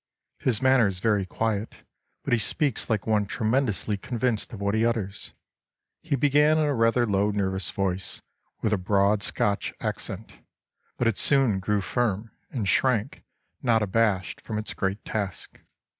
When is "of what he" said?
4.51-4.83